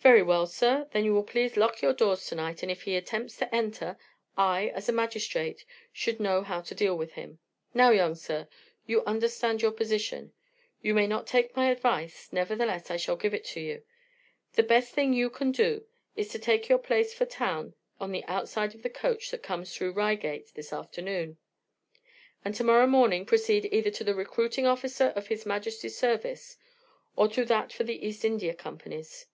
"Very 0.00 0.24
well, 0.24 0.48
sir, 0.48 0.88
then 0.92 1.04
you 1.04 1.14
will 1.14 1.22
please 1.22 1.56
lock 1.56 1.80
your 1.80 1.92
doors 1.92 2.26
tonight, 2.26 2.64
and 2.64 2.72
if 2.72 2.82
he 2.82 2.96
attempts 2.96 3.36
to 3.36 3.54
enter, 3.54 3.96
I, 4.36 4.66
as 4.74 4.88
a 4.88 4.92
magistrate, 4.92 5.64
should 5.92 6.18
know 6.18 6.42
how 6.42 6.60
to 6.62 6.74
deal 6.74 6.98
with 6.98 7.12
him. 7.12 7.38
Now, 7.72 7.90
young 7.90 8.16
sir, 8.16 8.48
you 8.84 9.04
understand 9.04 9.62
your 9.62 9.70
position; 9.70 10.32
you 10.80 10.92
may 10.92 11.06
not 11.06 11.28
take 11.28 11.54
my 11.54 11.70
advice, 11.70 12.28
nevertheless, 12.32 12.90
I 12.90 12.96
shall 12.96 13.14
give 13.14 13.32
it 13.32 13.54
you. 13.54 13.84
The 14.54 14.64
best 14.64 14.92
thing 14.92 15.12
you 15.12 15.30
can 15.30 15.52
do 15.52 15.86
is 16.16 16.30
to 16.30 16.38
take 16.40 16.68
your 16.68 16.80
place 16.80 17.14
for 17.14 17.24
town 17.24 17.76
on 18.00 18.10
the 18.10 18.24
outside 18.24 18.74
of 18.74 18.82
the 18.82 18.90
coach 18.90 19.30
that 19.30 19.44
comes 19.44 19.72
through 19.72 19.92
Reigate 19.92 20.52
this 20.54 20.72
afternoon, 20.72 21.36
and 22.44 22.56
tomorrow 22.56 22.88
morning 22.88 23.24
proceed 23.24 23.66
either 23.70 23.92
to 23.92 24.02
the 24.02 24.16
recruiting 24.16 24.66
officer 24.66 25.12
for 25.12 25.20
His 25.20 25.46
Majesty's 25.46 25.96
service, 25.96 26.56
or 27.14 27.28
to 27.28 27.44
that 27.44 27.72
for 27.72 27.84
the 27.84 28.04
East 28.04 28.24
India 28.24 28.52
Company's. 28.54 29.26